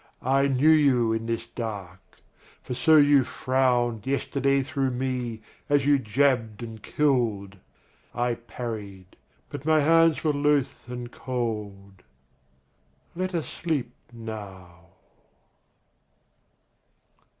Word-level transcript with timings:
I 0.23 0.47
knew 0.47 0.71
you 0.71 1.13
in 1.13 1.27
this 1.27 1.45
dark; 1.45 1.99
for 2.63 2.73
so 2.73 2.97
you 2.97 3.23
frowned 3.23 4.07
Yesterday 4.07 4.63
through 4.63 4.89
me 4.89 5.41
as 5.69 5.85
you 5.85 5.99
jabbed 5.99 6.63
and 6.63 6.81
killed. 6.81 7.57
I 8.15 8.33
parried; 8.33 9.15
but 9.51 9.63
my 9.63 9.81
hands 9.81 10.23
were 10.23 10.33
loath 10.33 10.89
and 10.89 11.11
cold. 11.11 12.01
Let 13.15 13.35
us 13.35 13.47
sleep 13.47 13.93
now 14.11 14.85